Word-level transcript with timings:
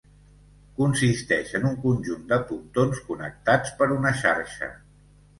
Consisteix 0.77 1.51
en 1.59 1.67
un 1.71 1.75
conjunt 1.83 2.23
de 2.31 2.39
pontons 2.51 3.01
connectats 3.09 3.75
per 3.83 3.89
una 3.97 4.15
xarxa. 4.23 4.71